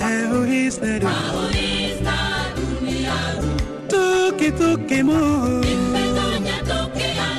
aho 0.09 0.39
hisna 0.51 0.91
duniya 1.01 3.15
toke 3.91 4.49
toke 4.59 4.97
mo. 5.07 5.19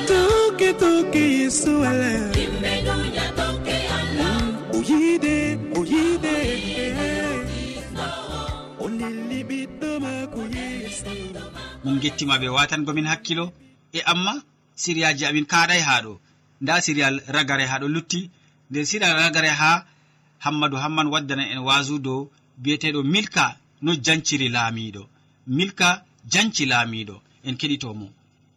Toke 0.09 0.69
toke 0.81 1.23
yeso 1.39 1.73
ala 1.89 2.13
o 4.75 4.77
yiide 4.89 5.35
o 5.77 5.79
yiide. 5.91 6.35
O 8.83 8.85
nelli 8.99 9.39
ɓiɗ 9.49 9.68
maako 10.03 10.41
yeeso 10.55 11.11
min 11.83 11.95
gettimaɓe 12.03 12.47
watangomin 12.55 13.07
hakkilo. 13.11 13.45
E 13.97 13.99
amma 14.11 14.33
siriyaji 14.81 15.23
amin 15.25 15.45
kaɗay 15.51 15.81
haɗo 15.89 16.13
nda 16.61 16.73
siriyal 16.85 17.15
ragare 17.35 17.65
haɗo 17.71 17.87
lutti. 17.95 18.21
Nder 18.69 18.85
siriyal 18.89 19.15
ragare 19.21 19.49
ha 19.59 19.71
hammadou 20.43 20.79
hamman 20.83 21.07
waddana 21.13 21.43
en 21.53 21.59
wasu 21.67 21.95
dow 22.05 22.21
biyeteɗo 22.63 22.99
milka 23.03 23.45
no 23.81 23.91
janciri 24.05 24.47
laamiɗo 24.55 25.03
milka 25.57 25.89
janci 26.31 26.63
laamiɗo 26.71 27.15
en 27.47 27.55
keɗitomo 27.59 28.07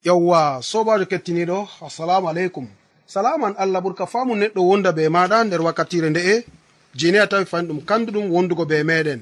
yawwa 0.06 0.40
sobajo 0.70 1.04
kettiniɗo 1.10 1.58
assalamu 1.86 2.28
aleykum. 2.28 2.66
Salaman 3.06 3.54
allah 3.62 3.80
ɓurka 3.84 4.06
famu 4.12 4.34
neɗɗo 4.40 4.60
wonda 4.68 4.90
be 4.96 5.08
maɗa 5.08 5.44
nder 5.44 5.60
wakkatire 5.66 6.08
nde'e. 6.10 6.34
Jeni 6.98 7.18
a 7.18 7.26
tawi 7.26 7.44
fani 7.46 7.68
ɗum 7.68 7.80
kanduɗum 7.88 8.24
wondugo 8.34 8.64
be 8.70 8.82
meɗen 8.82 9.20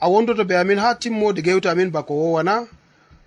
a 0.00 0.08
wondoto 0.08 0.44
be 0.44 0.54
amin 0.56 0.78
ha 0.78 0.94
timmode 0.94 1.42
gewte 1.42 1.66
amin 1.66 1.90
bako 1.90 2.14
wowana. 2.14 2.66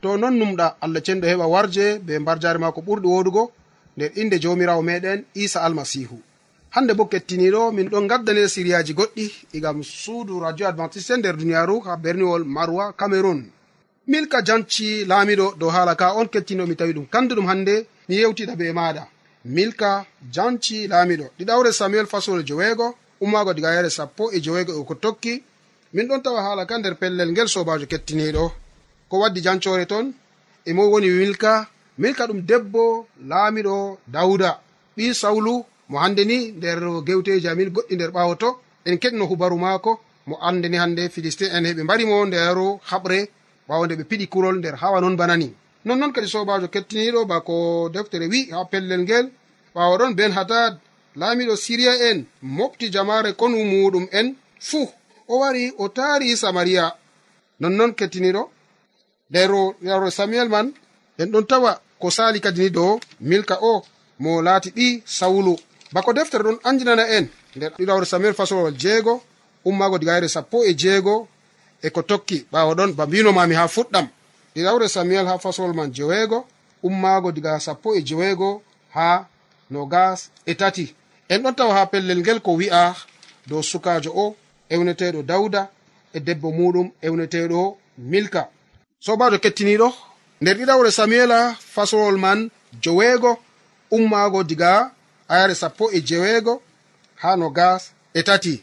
To 0.01 0.17
non 0.17 0.35
numɗa 0.39 0.75
allah 0.81 1.01
cenɗo 1.01 1.25
heɓa 1.27 1.45
warje 1.47 1.99
be 2.05 2.19
mbarjare 2.19 2.59
ma 2.59 2.71
ko 2.71 2.81
ɓurɗi 2.81 3.07
woɗugo 3.07 3.51
nder 3.97 4.11
inde 4.15 4.39
jawmirawo 4.41 4.81
meɗen 4.81 5.23
isa 5.35 5.61
almasihu. 5.61 6.17
Hande 6.75 6.93
bo 6.93 7.05
kettiniɗo 7.05 7.71
min 7.71 7.87
ɗon 7.89 8.07
gaddane 8.07 8.47
siriyaji 8.47 8.93
goɗɗi 8.93 9.25
igam 9.53 9.83
suudu 9.83 10.39
radio 10.39 10.67
adventiste 10.67 11.11
e 11.13 11.17
nder 11.17 11.35
duniyaru 11.37 11.79
ha 11.85 11.95
berniwol 11.95 12.43
marwa 12.43 12.93
cameron 12.99 13.41
milka 14.07 14.41
janci 14.43 15.05
laamiɗo 15.05 15.55
dow 15.59 15.69
haala 15.69 15.95
ka 15.95 16.13
on 16.15 16.25
kettino 16.27 16.65
mi 16.67 16.75
tawi 16.75 16.93
ɗum 16.93 17.05
kanduɗum 17.13 17.45
hande 17.47 17.85
mi 18.09 18.15
yewtiɗa 18.15 18.55
be 18.57 18.73
maɗa. 18.73 19.07
Milka 19.45 20.05
janci 20.31 20.87
laamiɗo. 20.87 21.25
Ɗiɗawre 21.39 21.71
samuel 21.71 22.07
fasol 22.07 22.43
joweego 22.45 22.95
ummago 23.21 23.53
diga 23.53 23.73
yare 23.73 23.89
sappo 23.89 24.31
e 24.31 24.39
joweego 24.41 24.71
e 24.81 24.85
ko 24.85 24.95
tokki. 24.95 25.43
min 25.93 26.07
ɗon 26.09 26.21
tawa 26.23 26.41
haala 26.45 26.63
ka 26.69 26.75
nder 26.77 26.95
pellel 27.01 27.29
ngel 27.31 27.47
sobajo 27.53 27.85
kettiniɗo 27.91 28.45
ko 29.09 29.15
waddi 29.21 29.39
jancore 29.45 29.85
ton 29.91 30.05
emo 30.69 30.83
woni 30.91 31.09
milka 31.19 31.51
milka 32.01 32.23
ɗum 32.29 32.39
debbo 32.49 32.83
laamiɗo 33.29 33.75
dawuda. 34.13 34.51
Ɓi 34.97 35.13
sawlu 35.21 35.53
mo 35.89 35.97
hande 36.03 36.23
ni 36.25 36.37
nder 36.57 36.79
gewteji 37.07 37.47
amin 37.47 37.69
goɗɗi 37.75 37.93
nder 37.95 38.11
ɓawo 38.15 38.33
to 38.41 38.49
en 38.87 38.95
keɗino 39.01 39.25
hubaru 39.31 39.57
maako 39.63 39.91
mo 40.27 40.35
andeni 40.47 40.77
hande 40.83 41.03
philistin 41.13 41.49
en 41.55 41.63
heɓe 41.69 41.81
mbarimo 41.83 42.15
nder 42.25 42.57
haɓre 42.89 43.19
ɓawo 43.67 43.83
nde 43.85 43.95
ɓe 43.99 44.03
piɗi 44.09 44.25
kurol 44.33 44.55
nder 44.59 44.75
hawa 44.81 44.97
non 45.01 45.15
banani 45.19 45.49
nonnoon 45.85 46.11
kadi 46.15 46.27
sobajo 46.33 46.67
kettiniɗo 46.73 47.19
bako 47.31 47.55
deftere 47.93 48.25
wi 48.31 48.39
ha 48.51 48.65
pellel 48.71 49.01
ngel 49.05 49.25
ɓawo 49.75 49.93
ɗon 49.99 50.13
ben 50.17 50.31
hatad 50.37 50.73
laamiɗo 51.19 51.53
siriya 51.63 51.93
en 52.09 52.17
mofti 52.41 52.85
jamare 52.93 53.29
konu 53.39 53.57
muɗum 53.71 54.07
en. 54.19 54.27
Fuu. 54.69 54.87
o 55.27 55.39
wari 55.39 55.73
o 55.77 55.89
taari 55.89 56.37
samariya 56.37 56.95
nonnon 57.59 57.93
kettiniɗo. 57.93 58.43
Nder 59.29 59.51
yaro 59.81 60.09
samuel 60.11 60.49
man 60.49 60.73
en 61.17 61.31
ɗon 61.31 61.45
tawa 61.47 61.81
ko 61.99 62.09
sali 62.11 62.39
kadi 62.41 62.61
ni 62.61 62.69
dow 62.69 62.99
milka 63.19 63.57
o 63.61 63.83
mo 64.19 64.41
laati 64.41 64.69
ɓi 64.69 65.03
sawulu. 65.05 65.55
Bako 65.93 66.13
deftere 66.13 66.43
ɗon 66.43 66.59
andinana 66.63 67.07
en. 67.17 67.27
Nder 67.55 67.71
ɗiɗawre 67.77 68.05
samuel 68.05 68.33
fasolol 68.33 68.75
jeego 68.77 69.21
ummago 69.65 69.97
digayre 69.97 70.27
sappo 70.27 70.63
e 70.65 70.73
jeego 70.73 71.27
e 71.81 71.89
ko 71.89 72.01
tokki 72.01 72.45
ɓawo 72.51 72.75
ɗon 72.75 72.93
ba 72.95 73.05
mbinomami 73.05 73.55
ha 73.55 73.67
fuɗɗam. 73.67 74.07
Ɗiɗawre 74.55 74.87
samuel 74.87 75.27
ha 75.27 75.39
fasolol 75.39 75.73
man 75.73 75.91
jeweego 75.93 76.45
ummaago 76.83 77.31
diga 77.31 77.59
sappo 77.59 77.95
e 77.95 78.01
jeweego 78.03 78.61
ha 78.93 79.25
nogas 79.69 80.29
e 80.45 80.53
tati. 80.55 80.95
En 81.29 81.41
ɗon 81.43 81.55
tawa 81.55 81.73
ha 81.75 81.85
pellel 81.85 82.19
ngel 82.19 82.39
ko 82.41 82.51
wi'a 82.55 82.95
dow 83.47 83.61
sukajo 83.63 84.11
o 84.15 84.35
ewneteɗo 84.73 85.19
dawda 85.29 85.61
e 86.13 86.19
debbo 86.27 86.47
muɗum 86.57 86.87
ewneteɗo 87.07 87.59
milka. 88.11 88.41
Sobajo 89.05 89.37
kettiniɗo 89.43 89.87
nder 90.41 90.55
ɗiɗawre 90.59 90.89
samuela 90.97 91.39
fasolol 91.73 92.17
man 92.23 92.39
joweego 92.83 93.31
ummago 93.95 94.39
diga 94.49 94.71
ayare 95.33 95.55
sappo 95.61 95.85
e 95.91 95.99
jeweego 96.07 96.53
ha 97.21 97.29
no 97.39 97.49
gas 97.49 97.81
e 98.13 98.21
tati. 98.23 98.55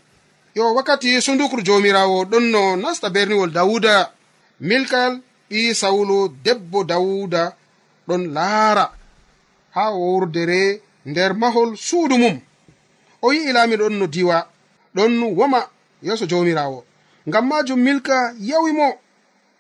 Yo 0.54 0.74
wakkati 0.74 1.22
sundukru 1.22 1.60
jomirawo 1.66 2.24
ɗon 2.30 2.44
no 2.54 2.76
nasta 2.76 3.08
berniwol 3.14 3.50
dawuda 3.56 3.94
milkal 4.60 5.12
ɓi 5.50 5.74
sawlu 5.80 6.16
debbo 6.44 6.78
dawuda 6.90 7.42
ɗon 8.08 8.22
laara 8.34 8.84
ha 9.74 9.84
wurdere 9.94 10.82
nder 11.06 11.32
mahol 11.34 11.76
suudu 11.76 12.16
mum. 12.18 12.36
O 13.22 13.32
yi'i 13.32 13.52
laamiɗon 13.52 13.94
no 13.98 14.06
diwa 14.06 14.36
ɗon 14.96 15.12
woma 15.38 15.60
yeeso 16.02 16.26
jawmirawo 16.26 16.84
ngam 17.28 17.46
majum 17.48 17.80
milka 17.80 18.34
yawimo 18.40 18.88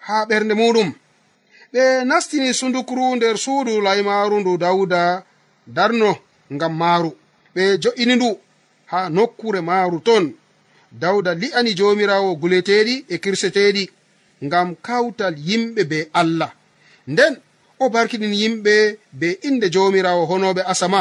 ha 0.06 0.24
ɓernde 0.28 0.54
muɗum. 0.54 0.88
Ɓe 1.72 1.82
nastini 2.08 2.54
sundukru 2.54 3.16
nder 3.16 3.36
suudu 3.44 3.80
laymaru 3.80 4.36
ndu 4.40 4.52
dawuda 4.62 5.22
darno 5.66 6.10
ngam 6.54 6.72
maaru. 6.80 7.10
Ɓe 7.54 7.62
jo'ini 7.82 8.14
ndu 8.16 8.30
ha 8.90 8.98
nokkure 9.16 9.60
maaru 9.60 9.98
ton. 10.06 10.24
Dawda 11.02 11.30
li'ani 11.40 11.70
jomirawo 11.78 12.30
guleteɗi 12.40 12.94
e 13.08 13.16
kirseteɗi 13.22 13.84
ngam 14.46 14.68
kawtal 14.86 15.34
yimɓe 15.48 15.82
be 15.90 15.98
allah. 16.20 16.50
Nden 17.12 17.34
o 17.78 17.88
barkiɗin 17.94 18.34
yimɓe 18.40 18.74
be 19.20 19.28
inde 19.48 19.66
jomirawo 19.74 20.22
honoɓe 20.30 20.62
asama. 20.72 21.00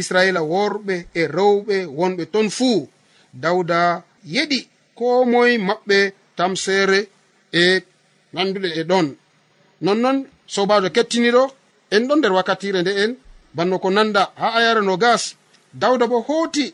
Israila 0.00 0.40
worɓe 0.52 0.94
e 1.14 1.22
rewɓe 1.36 1.76
wonɓe 1.98 2.24
ton 2.32 2.48
fuu. 2.56 2.88
Dawda 3.42 4.02
yeɗi 4.34 4.58
ko 4.98 5.06
moye 5.32 5.54
maɓɓe 5.68 5.98
tamseere 6.36 6.98
e 7.52 7.82
nanduɗe 8.34 8.68
e 8.80 8.82
ɗon. 8.90 9.06
Nonnon 9.84 10.18
sobajo 10.54 10.88
kettiniɗo 10.96 11.42
en 11.94 12.02
ɗon 12.08 12.18
nder 12.18 12.32
wakkatire 12.36 12.80
nde 12.82 12.92
en 13.02 13.12
banno 13.56 13.76
ko 13.82 13.88
nanda 13.96 14.22
ha 14.40 14.46
ayare 14.58 14.82
no 14.88 14.94
gas. 15.04 15.22
Dawda 15.80 16.04
bo 16.12 16.18
hooti 16.28 16.66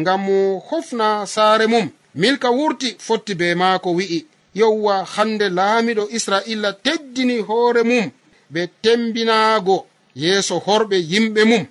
ngam 0.00 0.20
mo 0.26 0.38
hofna 0.68 1.06
saare 1.34 1.66
mum. 1.72 1.86
Milka 2.20 2.48
wurti 2.58 2.88
fotti 3.06 3.32
be 3.40 3.46
maako 3.60 3.88
wi'i. 3.98 4.18
Yowwa 4.60 4.94
hande 5.14 5.46
laamiɗo 5.58 6.04
israila 6.16 6.70
teddini 6.84 7.36
hoore 7.48 7.82
mum 7.90 8.06
be 8.52 8.60
tembinaago 8.82 9.76
yeeso 10.22 10.54
horɓe 10.66 10.96
yimɓe 11.10 11.42
mum. 11.50 11.64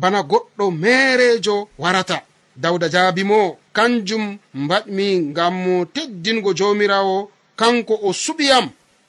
Bana 0.00 0.20
goɗɗo 0.30 0.64
meerejo 0.82 1.56
warata. 1.82 2.16
dawda 2.56 2.88
jaabimo 2.88 3.58
kanjum 3.72 4.38
mbaɗmi 4.54 5.06
ngam 5.30 5.54
mo 5.64 5.84
teddingo 5.94 6.50
jawmirawo 6.58 7.30
kanko 7.56 7.94
o 8.02 8.10
suɓiyam 8.12 8.66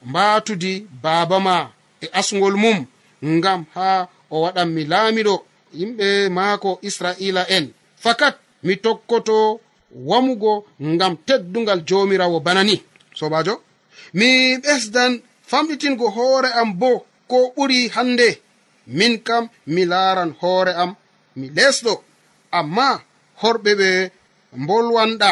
mbatudi 0.08 0.72
baabama 1.02 1.56
e 2.00 2.06
asgol 2.20 2.54
mum 2.62 2.78
ngam 3.24 3.60
ha 3.74 4.08
o 4.30 4.36
waɗanmi 4.44 4.82
laamiɗo 4.92 5.34
yimɓe 5.78 6.06
maako 6.36 6.70
israila 6.88 7.42
en. 7.56 7.64
Fakat 8.04 8.34
mi 8.66 8.74
tokkoto 8.84 9.36
wamugo 10.08 10.52
ngam 10.92 11.14
teddungal 11.26 11.80
jomirawo 11.88 12.38
bana 12.46 12.62
ni. 12.68 12.76
Sobajo 13.18 13.54
mi 14.18 14.28
ɓesdan 14.64 15.12
famɗitingo 15.50 16.06
hoore 16.16 16.48
am 16.60 16.70
bo 16.80 16.90
ko 17.30 17.36
ɓuri 17.56 17.78
hannde. 17.94 18.28
Min 18.98 19.14
kam 19.26 19.44
mi 19.74 19.82
laaran 19.92 20.30
hoore 20.40 20.72
am 20.82 20.90
mi 21.38 21.46
lesɗo 21.56 21.92
amma 22.58 22.88
horɓe 23.42 23.72
ɓe 23.80 23.88
mbolwanɗa 24.62 25.30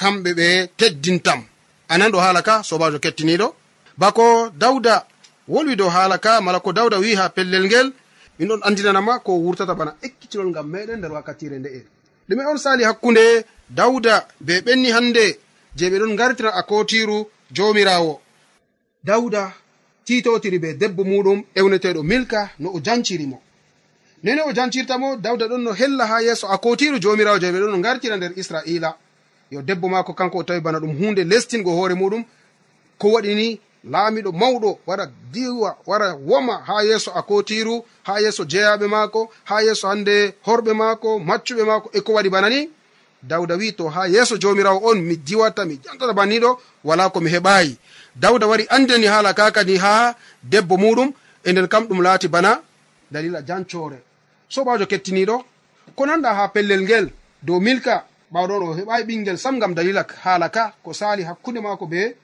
kamɓe 0.00 0.30
ɓe 0.38 0.46
teddintam. 0.78 1.40
Anan 1.92 2.10
ɗo 2.12 2.18
haala 2.24 2.42
ka 2.42 2.54
sobajo 2.68 2.98
kettiniɗo. 3.04 3.48
Bako 4.00 4.24
dawda 4.62 4.94
wolwi 5.48 5.74
dow 5.76 5.88
haala 5.96 6.16
ka 6.18 6.40
mala 6.40 6.58
ko 6.60 6.72
dawda 6.72 6.96
wi 7.02 7.14
ha 7.18 7.28
pellel 7.36 7.64
ngel. 7.66 7.88
Min 8.38 8.48
ɗon 8.48 8.60
andinanama 8.66 9.18
ko 9.24 9.32
wurtata 9.44 9.74
bana 9.74 9.92
ekkitinol 10.06 10.48
ngam 10.50 10.66
meɗen 10.72 10.98
nder 10.98 11.12
wakkatire 11.16 11.58
nde'e 11.58 11.80
ɗume 12.28 12.42
on 12.50 12.58
sali 12.58 12.84
hakkunde 12.84 13.24
dawda 13.68 14.14
be 14.46 14.54
ɓenni 14.64 14.88
hande 14.96 15.24
je 15.76 15.84
ɓe 15.90 15.96
ɗon 16.02 16.16
gartira 16.16 16.50
akotiru 16.60 17.18
jomirawo. 17.56 18.20
Dawda 19.04 19.42
titotiri 20.06 20.58
be 20.58 20.68
debbo 20.80 21.02
muɗum 21.10 21.38
ewneteɗo 21.58 22.00
milka 22.02 22.50
no 22.60 22.68
o 22.76 22.80
jancirimo. 22.86 23.38
nene 24.22 24.42
o 24.42 24.52
jancirtamo 24.52 25.16
dawda 25.16 25.46
ɗon 25.48 25.62
no 25.62 25.72
hella 25.72 26.06
ha 26.06 26.20
yeeso. 26.22 26.46
A 26.48 26.58
kotiru 26.58 26.98
jomirawo 27.00 27.38
je 27.38 27.52
ɓe 27.52 27.58
ɗon 27.60 27.70
no 27.70 27.78
gartira 27.80 28.16
nder 28.16 28.32
israila. 28.36 28.96
Yo 29.50 29.62
debbo 29.62 29.88
maako 29.88 30.12
kanko 30.14 30.38
o 30.38 30.42
tawi 30.42 30.60
bana 30.60 30.78
ɗum 30.78 30.92
hunde 30.98 31.24
lestingo 31.24 31.70
hoore 31.70 31.94
muɗum 31.94 32.24
ko 32.98 33.08
waɗini 33.12 33.60
laamiɗo 33.84 34.32
mawɗo 34.32 34.78
wara 34.86 35.06
diwa 35.32 35.76
wara 35.86 36.14
woma 36.14 36.62
ha 36.66 36.82
yeeso 36.82 37.10
a 37.14 37.22
kotiru 37.22 37.84
ha 38.02 38.20
yeeso 38.20 38.44
jeyaɓe 38.44 38.86
maako 38.88 39.30
ha 39.44 39.62
yeeso 39.62 39.88
hande 39.88 40.34
horɓe 40.46 40.72
maako 40.74 41.18
maccuɓe 41.18 41.64
maako 41.64 41.90
e 41.92 42.00
ko 42.00 42.12
waɗi 42.12 42.28
bana 42.30 42.48
ni 42.48 42.68
dawda 43.22 43.54
wi 43.56 43.72
to 43.72 43.88
ha 43.88 44.06
yeeso 44.06 44.36
jomirawo 44.36 44.80
on 44.90 45.00
mi 45.00 45.16
diwata 45.16 45.64
mi 45.64 45.80
jantata 45.84 46.12
banniɗo 46.12 46.58
wala 46.84 47.08
komi 47.10 47.30
heɓayi 47.30 47.76
dawda 48.16 48.46
wari 48.46 48.66
andeni 48.68 49.06
haala 49.06 49.32
kakadi 49.34 49.76
ha 49.76 50.14
debbo 50.42 50.76
muɗum 50.76 51.12
e 51.44 51.52
nden 51.52 51.68
kam 51.68 51.84
ɗum 51.88 52.02
laati 52.02 52.28
bana 52.28 52.60
dalila 53.10 53.42
jancore 53.42 53.98
sobajo 54.54 54.84
kettiniɗo 54.90 55.36
ko 55.96 56.02
nanɗa 56.06 56.30
ha 56.38 56.44
pellel 56.54 56.82
ngel 56.86 57.06
dow 57.46 57.58
milka 57.66 57.94
ɓawɗon 58.32 58.62
o 58.68 58.74
heɓai 58.78 59.02
ɓingel 59.08 59.38
sam 59.38 59.58
gam 59.60 59.72
dalila 59.74 60.02
haala 60.24 60.48
ka 60.56 60.62
ko 60.84 60.90
sali 60.92 61.22
hakkunde 61.28 61.60
mako 61.60 61.86
be 61.86 62.16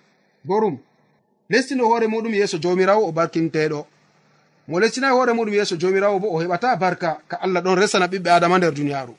gorum. 0.49 0.77
Lestino 1.51 1.85
hoore 1.87 2.07
muɗum 2.07 2.35
yeeso 2.35 2.59
jomirawo 2.63 3.03
o 3.09 3.13
barkinteɗo 3.13 3.81
mo 4.69 4.81
lestinayi 4.81 5.13
hoore 5.15 5.33
muɗum 5.33 5.55
yeeso 5.55 5.77
jomirawo 5.79 6.19
bo 6.19 6.29
o 6.35 6.39
heɓata 6.43 6.77
barka 6.77 7.19
ka 7.29 7.37
allah 7.41 7.63
ɗon 7.63 7.77
resana 7.79 8.07
ɓiɓɓe 8.07 8.29
adama 8.31 8.59
nder 8.59 8.73
duniyaru 8.75 9.15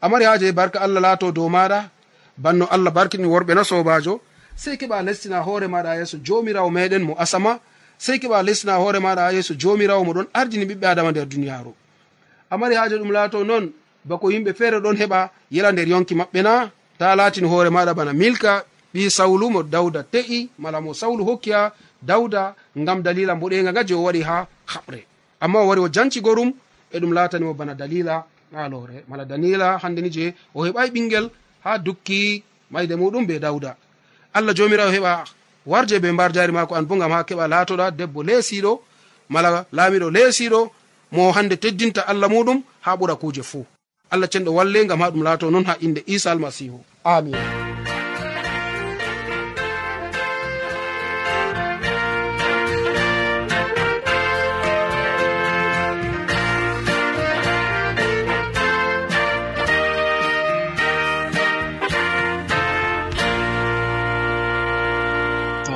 amari 0.00 0.24
haaje 0.24 0.52
barka 0.52 0.80
allah 0.80 1.00
laato 1.02 1.32
dow 1.32 1.48
maɗa 1.48 1.88
banno 2.36 2.66
allah 2.70 2.92
barkini 2.92 3.24
worɓe 3.26 3.54
na 3.54 3.64
sobajo 3.64 4.20
sey 4.56 4.76
keɓa 4.76 5.02
lestina 5.02 5.40
hoore 5.40 5.66
maɗa 5.68 5.96
yeeso 5.96 6.16
jomirawo 6.22 6.70
meɗen 6.70 7.02
mo 7.02 7.14
asama 7.18 7.58
sey 7.98 8.18
keɓa 8.18 8.42
lestina 8.44 8.76
hoore 8.76 8.98
maɗa 9.00 9.32
yeeso 9.32 9.54
jomirawo 9.54 10.04
moɗon 10.04 10.26
ardini 10.34 10.64
ɓiɓɓe 10.64 10.86
adama 10.86 11.10
nder 11.10 11.26
duniyaru 11.26 11.72
amari 12.52 12.74
haaje 12.76 12.96
ɗum 13.00 13.10
laato 13.16 13.44
noon 13.44 13.64
bako 14.04 14.26
yimɓe 14.32 14.52
feere 14.58 14.78
ɗon 14.84 14.96
heɓa 15.00 15.20
yela 15.50 15.72
nder 15.72 15.88
yonki 15.88 16.14
maɓɓe 16.20 16.40
na. 16.42 16.70
Ta 16.98 17.16
latini 17.16 17.48
hoore 17.48 17.70
maɗa 17.70 17.92
bana 17.98 18.12
milka 18.12 18.52
ɓi 18.94 19.10
sawlu 19.10 19.46
mo 19.54 19.60
dawda 19.62 20.00
te'i 20.12 20.50
mala 20.58 20.78
mo 20.80 20.90
sawlu 20.94 21.22
hokkiya 21.28 21.72
dawda 22.02 22.54
ngam 22.78 22.98
dalila 23.02 23.32
mboɗega 23.34 23.70
nga 23.72 23.82
je 23.88 23.94
o 23.94 24.02
waɗi 24.06 24.22
ha 24.28 24.46
haɓre. 24.72 25.00
Amma 25.40 25.58
o 25.62 25.66
wari 25.68 25.80
o 25.80 25.88
janci 25.94 26.20
gorum 26.20 26.50
e 26.94 26.98
ɗum 27.00 27.12
latanimo 27.16 27.54
bana 27.54 27.74
dalila 27.74 28.24
alore 28.54 28.96
mala 29.08 29.24
dalila 29.24 29.78
handeni 29.82 30.10
je 30.12 30.34
o 30.54 30.60
heɓai 30.66 30.90
ɓingel 30.94 31.26
ha 31.64 31.78
dukki 31.78 32.44
mayde 32.70 32.94
muɗum 33.00 33.24
be 33.26 33.38
dawda. 33.38 33.76
Allah 34.34 34.54
jomirawo 34.54 34.92
heɓa 34.92 35.12
warje 35.66 35.96
be 36.02 36.08
mbar 36.12 36.30
jari 36.34 36.52
mako 36.52 36.74
an 36.74 36.82
bo 36.84 36.96
gam 37.00 37.10
ha 37.12 37.22
keɓa 37.24 37.48
latoɗa 37.48 37.90
debbo 37.90 38.22
lesiɗo 38.22 38.72
mala 39.28 39.64
laamiɗo 39.72 40.10
lesiɗo 40.10 40.70
mo 41.12 41.32
hande 41.32 41.56
teddinta 41.56 42.02
allah 42.10 42.28
muɗum 42.30 42.62
ha 42.80 42.96
ɓura 42.98 43.14
kuje 43.16 43.42
fuu 43.42 43.64
allah 44.10 44.28
cenɗo 44.32 44.50
walle 44.58 44.86
gam 44.88 45.00
ha 45.00 45.10
ɗum 45.10 45.22
laato 45.22 45.50
noon 45.50 45.64
ha 45.64 45.76
inde 45.80 46.00
isa 46.06 46.30
almasihu. 46.32 46.78
Amin. 47.04 47.36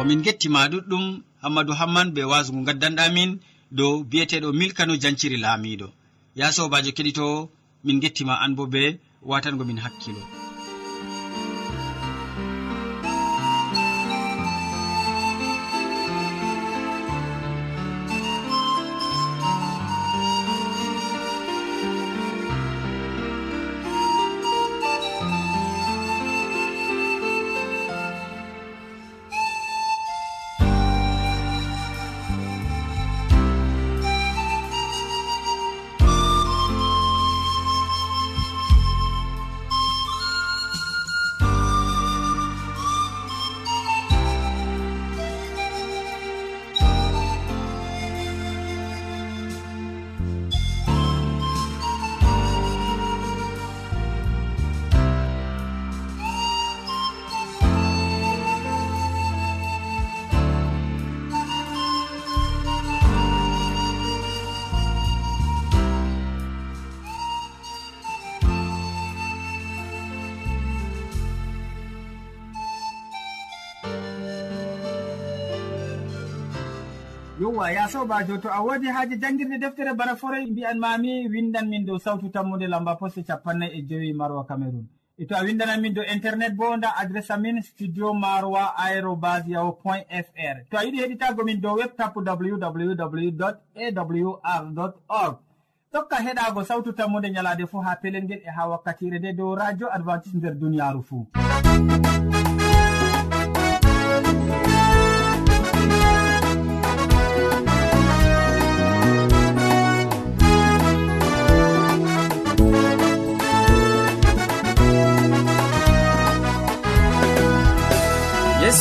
Min 0.06 0.22
gettima 0.22 0.68
ɗuɗɗum 0.70 1.04
hammadou 1.42 1.74
hamman 1.80 2.08
be 2.14 2.22
wasu 2.30 2.50
ngu 2.54 2.62
gaddanɗamin 2.68 3.30
dow 3.70 4.04
biyeteɗo 4.10 4.52
milkano 4.52 4.96
janciri 5.02 5.36
laamiɗo. 5.44 5.88
Ya 6.34 6.52
sobajo 6.52 6.90
keɗito 6.96 7.50
min 7.84 8.00
gettima 8.00 8.34
an 8.44 8.54
bo 8.56 8.66
be 8.66 8.98
watangomin 9.22 9.78
hakkilo. 9.84 10.45
yowa 77.46 77.70
ya 77.70 77.88
sobajo 77.88 78.38
to 78.38 78.50
a 78.52 78.60
wodi 78.60 78.86
haaji 78.86 79.16
jangirde 79.16 79.58
deftere 79.58 79.94
bana 79.94 80.16
forey 80.16 80.46
mbiyan 80.46 80.78
mami 80.78 81.28
windan 81.28 81.68
min 81.68 81.86
dow 81.86 81.98
sawtu 81.98 82.28
tammude 82.28 82.66
lamba 82.66 82.96
poste 82.96 83.22
capannay 83.22 83.70
e 83.78 83.82
jowi 83.82 84.12
marwa 84.12 84.44
cameron 84.44 84.86
e 85.18 85.24
to 85.26 85.36
a 85.36 85.42
windanan 85.44 85.80
min 85.80 85.94
dow 85.94 86.02
internet 86.02 86.54
bo 86.56 86.76
nda 86.76 86.96
adresse 86.96 87.30
amin 87.30 87.62
studio 87.62 88.14
marwa 88.14 88.74
aérobas 88.76 89.46
yaho 89.48 89.72
point 89.72 90.06
fr. 90.10 90.56
To 90.70 90.78
a 90.78 90.82
yiɗi 90.84 90.98
heɗitago 91.02 91.44
min 91.44 91.60
dow 91.60 91.74
web 91.76 91.86
webtapu 91.86 92.20
www 92.20 93.42
awr 93.74 94.92
org. 95.08 95.36
Tokka 95.92 96.16
heɗago 96.16 96.64
sawtu 96.64 96.92
tammude 96.92 97.30
ñalade 97.30 97.66
fuu 97.66 97.78
ha 97.80 97.96
pelel 97.96 98.24
ngel 98.24 98.38
e 98.42 98.50
ha 98.56 98.68
wakkatire 98.68 99.18
nde 99.18 99.32
dow 99.32 99.54
radio 99.54 99.86
advantice 99.92 100.36
nder 100.36 100.54
duniyaaru 100.54 101.02
fuu 101.02 101.26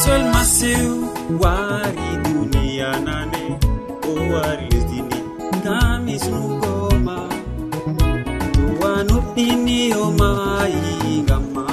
sol 0.06 0.24
masiw 0.34 0.88
wari 1.42 2.10
duniya 2.24 2.92
nane 3.08 3.44
o 4.10 4.12
wari 4.34 4.66
lesdini 4.72 5.20
ngam 5.62 6.04
isnugoma 6.16 7.18
duwanuɗɗiniyomayi 8.56 10.94
ngamma 11.26 11.68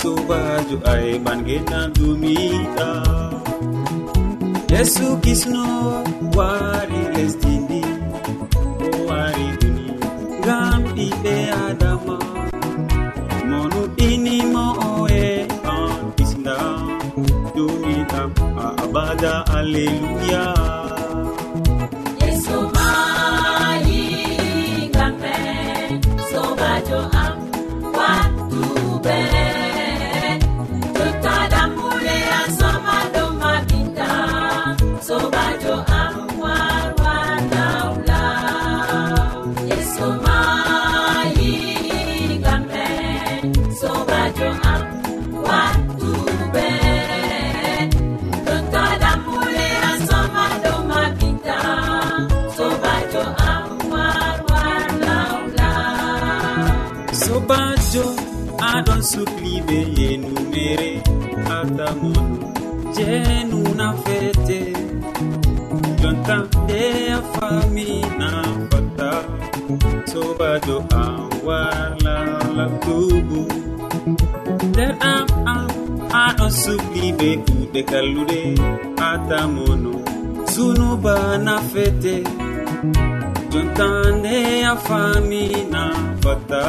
sobajo 0.00 0.76
aeɓangena 0.92 1.78
dumiɗa 1.96 2.88
yesu 4.72 5.06
kisno 5.24 5.64
wari 6.36 6.83
da 19.24 19.40
alleluya 19.56 20.63
sukliɓe 59.10 59.78
yenumere 59.98 60.90
atamon 61.58 62.26
jenuna 62.96 63.86
fete. 64.04 64.60
Jonta 66.00 66.36
nde 66.62 66.82
a 67.18 67.20
famina 67.32 68.28
fata 68.70 69.10
sobajo 70.10 70.76
am 71.02 71.28
warlala 71.46 72.16
labtubu 72.56 73.40
nder 74.68 74.92
am 75.12 75.26
am 75.54 75.68
aɗon 76.24 76.52
sukliɓe 76.62 77.28
kuɗe 77.46 77.80
kalluɗe 77.90 78.40
atamono 79.10 79.92
sunuba 80.52 81.14
nafete 81.46 82.14
jontande 83.52 84.36
a 84.72 84.74
famina 84.86 85.82
fata. 86.22 86.62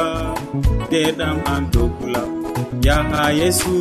teɗam 0.90 1.38
an 1.52 1.62
dokula 1.72 2.22
yaha 2.86 3.24
yesu. 3.38 3.72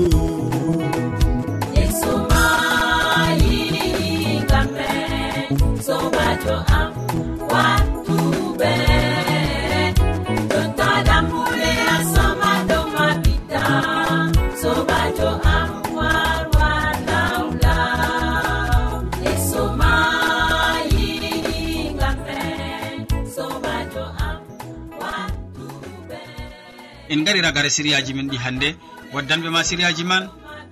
gari 27.26 27.42
ragare 27.42 27.70
siriyaji 27.70 28.14
min 28.14 28.30
ɗi 28.30 28.38
hannde. 28.38 28.70
Waddanɓe 29.14 29.50
ma 29.50 29.64
siriyaji 29.64 30.04
man 30.04 30.30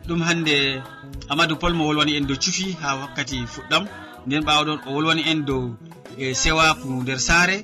ɗum 0.08 0.22
hannde 0.28 0.82
amadou 1.30 1.58
pol 1.58 1.74
mo 1.74 1.84
wolwani 1.88 2.16
en 2.18 2.26
dow 2.28 2.36
cufi 2.44 2.78
ha 2.82 2.96
wakkati 3.02 3.38
fuɗɗam. 3.54 3.84
Nden 4.28 4.44
ɓawaɗon 4.48 4.80
o 4.88 4.90
wolwani 4.96 5.24
en 5.32 5.42
dow 5.46 5.64
e 6.18 6.34
sewaku 6.42 6.90
nder 7.04 7.20
saare. 7.20 7.58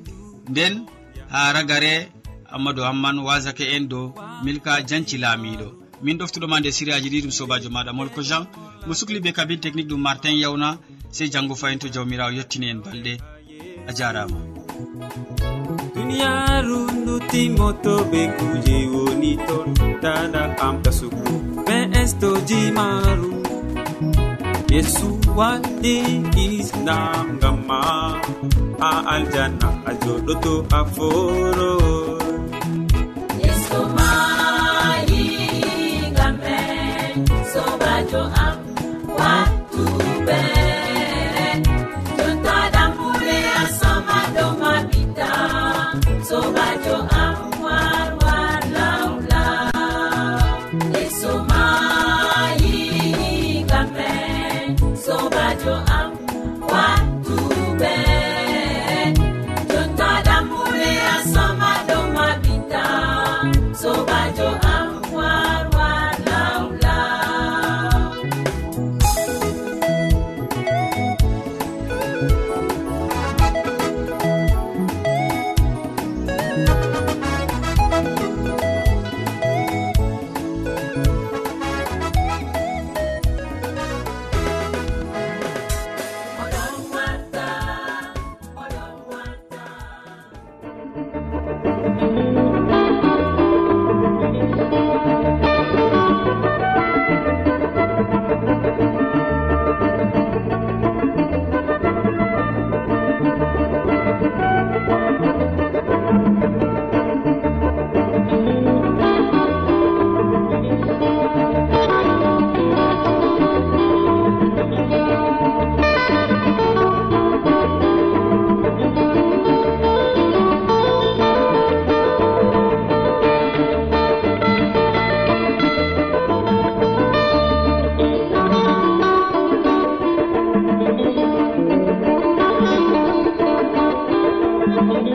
Nden 0.49 0.73
ha 1.31 1.53
ragare 1.53 1.93
amadou 2.51 2.83
hamman 2.83 3.17
wasake 3.27 3.65
en 3.75 3.87
dow 3.87 4.13
milka 4.43 4.81
janci 4.89 5.17
laamiɗo 5.17 5.67
min 6.01 6.17
ɗoftuɗoma 6.17 6.59
nde 6.59 6.71
siriyaji 6.71 7.09
ɗi 7.09 7.21
ɗum 7.23 7.31
sobajo 7.31 7.69
maɗa 7.69 7.91
molko 7.93 8.21
jean. 8.23 8.47
Mo 8.87 8.93
sukli 8.93 9.19
be 9.21 9.31
kabine 9.31 9.59
technique 9.61 9.89
ɗum 9.89 10.01
martin 10.01 10.35
yawna. 10.43 10.77
Sey 11.11 11.29
janggo 11.29 11.55
fayin 11.55 11.79
to 11.79 11.87
jawmirawo 11.89 12.31
yettini 12.31 12.69
en 12.69 12.79
balɗe. 12.81 13.13
A 13.87 13.91
jarama. 13.93 14.37
duniyaaru 16.09 16.79
nutimoto 17.05 17.93
be 18.11 18.21
kuje 18.37 18.77
woni 18.93 19.37
ton. 19.47 19.67
Dada 20.01 20.43
amta 20.65 20.91
sugu 20.91 21.33
be 21.65 21.77
estoji 22.01 22.61
maaru. 22.77 23.29
Yesu 24.73 25.07
waɗi 25.37 25.95
islam 26.45 27.25
ngamma 27.37 27.79
a 28.89 28.91
aljanna 29.13 29.69
a 29.89 29.91
joɗoto 30.01 30.53
a 30.77 30.81
foro. 30.93 31.71